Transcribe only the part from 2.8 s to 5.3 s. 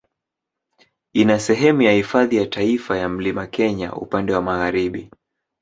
ya Mlima Kenya upande wa magharibi.